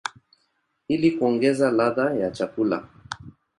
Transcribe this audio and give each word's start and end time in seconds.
ili 0.87 1.11
kuongeza 1.11 1.71
ladha 1.71 2.13
ya 2.13 2.31
chakula. 2.31 2.89